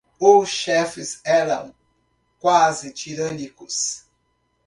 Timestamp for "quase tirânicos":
2.39-4.07